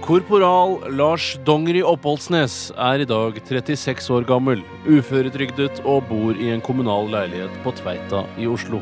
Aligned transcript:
Korporal 0.00 0.78
Lars 0.96 1.34
Dongeri 1.44 1.82
Oppholdsnes 1.84 2.70
er 2.80 3.02
i 3.02 3.06
dag 3.08 3.36
36 3.44 4.06
år 4.16 4.24
gammel, 4.24 4.62
uføretrygdet 4.88 5.82
og 5.84 6.06
bor 6.08 6.38
i 6.40 6.48
en 6.54 6.62
kommunal 6.64 7.10
leilighet 7.12 7.58
på 7.60 7.74
Tveita 7.76 8.22
i 8.40 8.48
Oslo. 8.48 8.80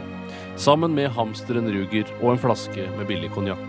Sammen 0.56 0.94
med 0.94 1.10
hamsteren 1.16 1.66
Ruger 1.74 2.06
og 2.20 2.30
en 2.32 2.40
flaske 2.44 2.86
med 2.94 3.10
billig 3.10 3.32
konjakk. 3.34 3.66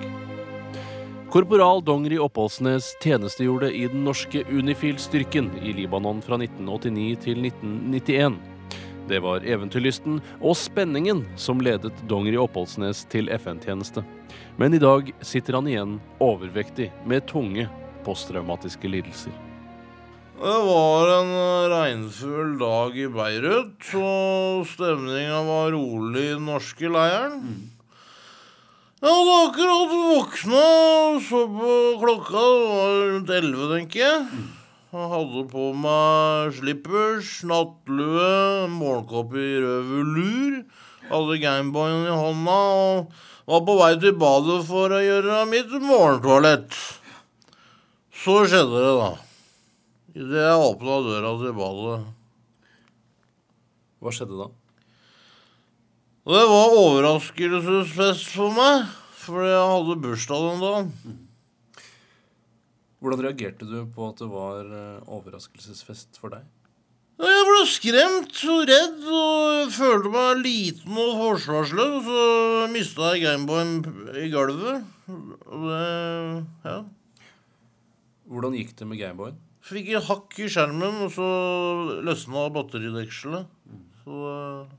Korporal 1.34 1.82
Dongeri 1.86 2.22
Oppholdsnes 2.22 2.92
tjenestegjorde 3.02 3.74
i 3.74 3.88
den 3.90 4.06
norske 4.06 4.46
Unifil-styrken 4.46 5.50
i 5.64 5.74
Libanon 5.82 6.22
fra 6.26 6.38
1989 6.38 7.18
til 7.26 7.44
1991. 7.50 8.38
Det 9.10 9.18
var 9.26 9.42
eventyrlysten 9.42 10.20
og 10.38 10.54
spenningen 10.54 11.24
som 11.40 11.64
ledet 11.66 11.96
Dongeri 12.10 12.38
Oppholdsnes 12.38 13.08
til 13.10 13.32
FN-tjeneste. 13.34 14.04
Men 14.62 14.76
i 14.78 14.82
dag 14.82 15.10
sitter 15.26 15.58
han 15.58 15.70
igjen 15.70 15.96
overvektig 16.22 16.92
med 17.10 17.26
tunge 17.30 17.66
posttraumatiske 18.06 18.92
lidelser. 18.92 19.34
Det 20.40 20.60
var 20.68 21.10
en 21.18 21.34
regnfull 21.74 22.54
dag 22.62 23.02
i 23.02 23.10
Beirut, 23.12 23.90
og 23.98 24.70
stemninga 24.70 25.42
var 25.50 25.74
rolig 25.74 26.30
i 26.30 26.36
den 26.36 26.46
norske 26.48 26.94
leiren. 26.94 27.42
Jeg 29.00 29.10
hadde 29.10 29.36
akkurat 29.48 29.92
våkna 29.96 30.64
og 31.10 31.20
så 31.26 31.44
på 31.58 31.76
klokka. 32.06 32.46
Det 32.46 32.72
var 32.78 32.96
rundt 33.10 33.36
elleve, 33.42 33.74
tenker 33.74 34.06
jeg. 34.06 34.48
Jeg 34.90 35.06
hadde 35.06 35.44
på 35.52 35.68
meg 35.78 36.56
slippers, 36.58 37.44
nattlue, 37.46 38.70
morgenkåpe 38.74 39.38
i 39.38 39.60
rød 39.62 39.84
velur. 39.86 40.56
Hadde 41.12 41.38
Gameboyen 41.44 42.08
i 42.08 42.16
hånda 42.18 42.56
og 42.56 43.20
var 43.50 43.62
på 43.68 43.76
vei 43.78 43.92
til 44.02 44.18
badet 44.18 44.58
for 44.66 44.90
å 44.90 45.04
gjøre 45.04 45.44
mitt 45.52 45.78
morgentoalett. 45.84 46.74
Så 48.18 48.40
skjedde 48.50 48.82
det, 48.82 48.96
da. 48.98 49.12
Idet 50.18 50.44
jeg 50.48 50.66
åpna 50.72 51.00
døra 51.06 51.38
til 51.46 51.56
badet. 51.62 52.02
Hva 54.02 54.18
skjedde 54.18 54.42
da? 54.42 54.52
Det 56.34 56.46
var 56.50 56.78
overraskelsesfest 56.82 58.34
for 58.34 58.58
meg, 58.58 58.90
fordi 59.22 59.54
jeg 59.54 59.74
hadde 59.76 60.02
bursdag 60.02 60.50
den 60.50 60.66
dagen. 60.66 61.26
Hvordan 63.00 63.22
reagerte 63.24 63.68
du 63.68 63.78
på 63.96 64.10
at 64.12 64.20
det 64.20 64.28
var 64.32 64.66
eh, 64.76 65.04
overraskelsesfest 65.08 66.20
for 66.20 66.34
deg? 66.36 66.48
Jeg 67.20 67.46
ble 67.48 67.64
skremt 67.68 68.38
og 68.48 68.62
redd 68.70 69.02
og 69.12 69.72
følte 69.76 70.12
meg 70.14 70.40
liten 70.44 71.00
og 71.00 71.18
forsvarsløs. 71.20 71.96
og 71.98 72.08
Så 72.08 72.22
mista 72.72 73.10
jeg 73.12 73.26
Gameboyen 73.26 73.74
i 74.16 74.30
gulvet. 74.32 74.86
Og 75.12 75.66
det 75.68 75.84
Ja. 76.64 76.78
Hvordan 78.30 78.56
gikk 78.56 78.76
det 78.78 78.88
med 78.88 79.00
Gameboyen? 79.02 79.40
Fikk 79.66 79.90
et 79.90 80.06
hakk 80.08 80.36
i 80.40 80.48
skjermen, 80.48 81.02
og 81.08 81.12
så 81.12 81.30
løsna 82.06 82.46
batteridekselet. 82.56 83.50
Så 84.04 84.22
eh, 84.30 84.78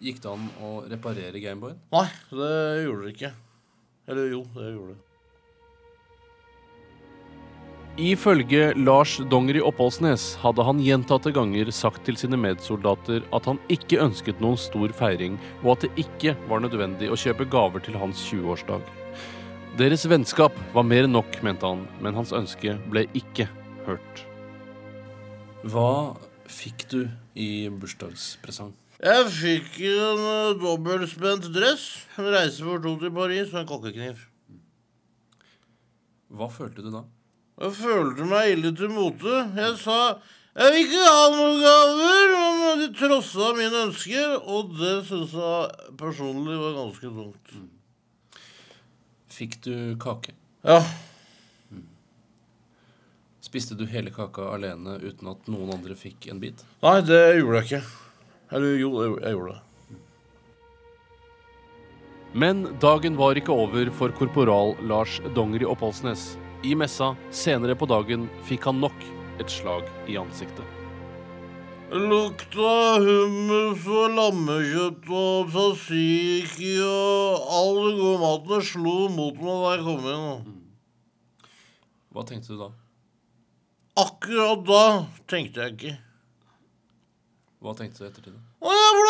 Gikk 0.00 0.22
det 0.24 0.30
an 0.32 0.46
å 0.64 0.72
reparere 0.88 1.42
Gameboyen? 1.42 1.78
Nei, 1.92 2.06
det 2.32 2.52
gjorde 2.86 3.04
det 3.04 3.14
ikke. 3.14 3.32
Eller 4.10 4.30
jo, 4.32 4.42
det 4.56 4.70
gjorde 4.72 4.94
det. 4.96 5.09
Ifølge 8.00 8.70
Lars 8.80 9.18
Dongeri 9.28 9.60
Oppholdsnes 9.60 10.22
hadde 10.40 10.64
han 10.64 10.78
gjentatte 10.80 11.34
ganger 11.36 11.68
sagt 11.74 12.06
til 12.06 12.16
sine 12.16 12.38
medsoldater 12.40 13.26
at 13.36 13.44
han 13.44 13.60
ikke 13.68 13.98
ønsket 14.00 14.40
noen 14.40 14.56
stor 14.56 14.94
feiring, 14.96 15.36
og 15.60 15.74
at 15.74 15.84
det 15.84 16.06
ikke 16.06 16.32
var 16.48 16.64
nødvendig 16.64 17.10
å 17.12 17.18
kjøpe 17.20 17.44
gaver 17.52 17.84
til 17.84 17.98
hans 18.00 18.22
20-årsdag. 18.30 18.88
Deres 19.76 20.06
vennskap 20.08 20.56
var 20.72 20.88
mer 20.88 21.04
enn 21.04 21.12
nok, 21.18 21.42
mente 21.44 21.68
han, 21.68 21.84
men 22.00 22.16
hans 22.16 22.32
ønske 22.32 22.78
ble 22.88 23.04
ikke 23.20 23.50
hørt. 23.84 24.24
Hva 25.68 26.16
fikk 26.48 26.88
du 26.88 26.98
i 27.36 27.68
bursdagspresang? 27.68 28.72
Jeg 28.96 29.30
fikk 29.36 29.80
en 29.92 30.24
uh, 30.24 30.56
dobbeltspent 30.56 31.52
dress, 31.52 31.90
en 32.16 32.32
reise 32.32 32.64
for 32.64 32.80
to 32.80 32.96
til 33.04 33.12
Paris 33.12 33.52
og 33.52 33.60
en 33.66 33.72
kokkekniv. 33.76 34.28
Hva 36.32 36.48
følte 36.48 36.80
du 36.80 36.94
da? 36.96 37.04
Jeg 37.60 37.76
følte 37.76 38.26
meg 38.28 38.54
ille 38.54 38.74
til 38.76 38.92
mote. 38.92 39.42
Jeg 39.56 39.74
sa 39.82 40.00
jeg 40.50 40.72
vil 40.74 40.80
ikke 40.82 41.02
ha 41.06 41.26
noen 41.30 41.60
gaver, 41.62 42.32
men 42.58 42.80
de 42.82 42.88
trossa 42.98 43.52
mine 43.54 43.84
ønsker, 43.86 44.32
og 44.42 44.72
det 44.80 44.96
syns 45.06 45.30
jeg 45.38 45.94
personlig 46.00 46.56
var 46.58 46.74
ganske 46.74 47.12
tungt. 47.14 47.52
Fikk 49.30 49.54
du 49.62 49.74
kake? 50.02 50.34
Ja. 50.66 50.80
Spiste 53.46 53.78
du 53.78 53.86
hele 53.86 54.10
kaka 54.10 54.50
alene 54.56 54.98
uten 54.98 55.30
at 55.30 55.46
noen 55.48 55.70
andre 55.78 55.94
fikk 55.98 56.26
en 56.34 56.42
bit? 56.42 56.66
Nei, 56.82 56.98
det 57.06 57.22
gjorde 57.38 57.62
jeg 57.62 57.70
ikke. 57.70 57.82
Eller 58.50 58.76
jo, 58.82 58.90
jeg 59.22 59.38
gjorde 59.38 59.54
det. 59.54 59.64
Men 62.34 62.66
dagen 62.82 63.16
var 63.18 63.38
ikke 63.38 63.54
over 63.54 63.94
for 63.94 64.12
korporal 64.18 64.76
Lars 64.82 65.22
Dongeri 65.34 65.66
Oppholdsnes. 65.66 66.32
I 66.62 66.74
messa 66.76 67.14
senere 67.32 67.72
på 67.72 67.86
dagen 67.88 68.26
fikk 68.44 68.66
han 68.68 68.82
nok 68.82 69.04
et 69.40 69.48
slag 69.48 69.86
i 70.12 70.18
ansiktet. 70.20 70.66
Lukta 71.90 73.00
hummus 73.00 73.86
og 73.88 74.12
lammekjøtt 74.18 75.08
og 75.08 75.48
tzatziki 75.54 76.74
og 76.84 77.48
all 77.56 77.80
den 77.86 77.96
gode 78.02 78.20
maten 78.20 78.66
slo 78.68 78.98
mot 79.14 79.40
meg 79.40 79.64
da 79.64 79.72
jeg 79.72 79.86
kom 79.88 80.10
inn. 80.12 80.52
Hva 82.12 82.26
tenkte 82.28 82.52
du 82.52 82.60
da? 82.60 82.68
Akkurat 84.04 84.62
da 84.68 84.84
tenkte 85.32 85.64
jeg 85.64 85.78
ikke. 85.78 85.96
Hva 87.64 87.74
tenkte 87.80 88.02
du 88.02 88.04
i 88.04 88.10
ettertid? 88.12 88.38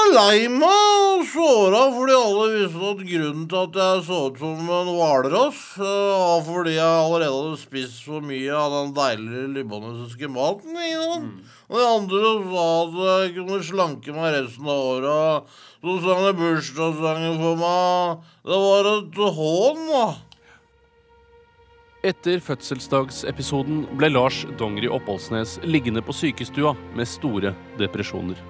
Ble 0.00 0.14
lei 0.16 0.48
meg 0.48 1.02
og 1.04 1.22
såra 1.28 1.80
fordi 1.92 2.14
alle 2.16 2.44
visste 2.54 2.86
at 2.88 3.00
grunnen 3.04 3.42
til 3.50 3.58
at 3.60 3.74
jeg 3.80 4.02
så 4.06 4.18
ut 4.30 4.38
som 4.40 4.68
en 4.76 4.90
hvalross, 4.96 5.58
eh, 5.76 6.12
var 6.20 6.44
fordi 6.46 6.72
jeg 6.76 7.00
allerede 7.02 7.34
hadde 7.34 7.58
spist 7.60 7.98
for 8.06 8.24
mye 8.24 8.54
av 8.56 8.72
den 8.78 8.94
deilige 8.96 9.50
libanesiske 9.58 10.30
maten. 10.32 10.78
Ikke 10.80 11.02
sant? 11.04 11.50
Og 11.68 11.76
de 11.76 11.88
andre 11.90 12.30
sa 12.46 12.64
at 12.78 12.96
jeg 13.02 13.34
kunne 13.36 13.58
slanke 13.68 14.14
meg 14.16 14.32
resten 14.38 14.70
av 14.72 14.86
året. 14.94 15.50
Så 15.84 15.96
sang 16.06 16.22
de 16.24 16.32
bursdagssangen 16.38 17.36
for 17.42 17.60
meg. 17.60 18.30
Det 18.48 18.60
var 18.64 18.88
et 18.94 19.20
hån, 19.40 19.82
da. 19.90 20.06
Etter 22.08 22.40
fødselsdagsepisoden 22.40 23.84
ble 24.00 24.08
Lars 24.14 24.46
Dongeri 24.56 24.88
Oppholdsnes 24.88 25.58
liggende 25.68 26.00
på 26.00 26.16
sykestua 26.16 26.72
med 26.96 27.12
store 27.12 27.52
depresjoner. 27.76 28.40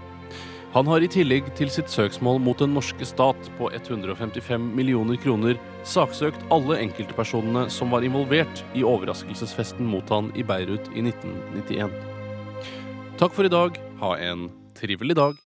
Han 0.71 0.87
har 0.87 1.03
i 1.03 1.09
tillegg 1.11 1.49
til 1.59 1.71
sitt 1.73 1.91
søksmål 1.91 2.39
mot 2.47 2.61
den 2.63 2.77
norske 2.77 3.07
stat 3.09 3.49
på 3.59 3.73
155 3.75 4.69
millioner 4.79 5.19
kroner 5.19 5.59
saksøkt 5.83 6.45
alle 6.55 6.79
enkeltpersonene 6.85 7.65
som 7.75 7.91
var 7.91 8.07
involvert 8.07 8.63
i 8.79 8.85
overraskelsesfesten 8.87 9.89
mot 9.91 10.07
han 10.15 10.31
i 10.39 10.47
Beirut 10.47 10.87
i 10.95 11.03
1991. 11.03 11.91
Takk 13.19 13.35
for 13.35 13.51
i 13.51 13.51
dag. 13.51 13.83
Ha 13.99 14.15
en 14.31 14.47
trivelig 14.79 15.19
dag. 15.19 15.35